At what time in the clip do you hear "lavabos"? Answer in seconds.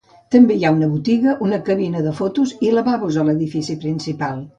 2.79-3.19